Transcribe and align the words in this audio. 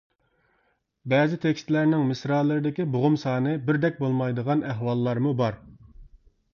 بەزى 1.13 1.37
تېكىستلەرنىڭ 1.43 2.09
مىسرالىرىدىكى 2.13 2.87
بوغۇم 2.97 3.21
سانى 3.27 3.55
بىردەك 3.71 4.03
بولمايدىغان 4.03 4.69
ئەھۋاللارمۇ 4.73 5.41
بار. 5.45 5.65